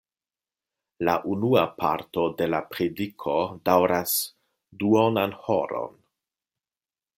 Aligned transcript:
La 1.09 1.13
unua 1.33 1.65
parto 1.81 2.23
de 2.39 2.47
la 2.55 2.63
prediko 2.71 3.35
daŭras 3.71 4.17
duonan 4.85 5.39
horon. 5.45 5.97